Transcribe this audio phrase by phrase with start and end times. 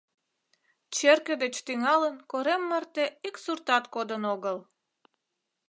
[0.95, 4.57] Черке деч тӱҥалын корем марте ик суртат кодын огыл.